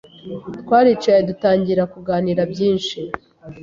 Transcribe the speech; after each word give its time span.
twaricaye 0.61 1.21
dutangira 1.29 1.83
kuganira 1.93 2.41
byinshi 2.51 2.99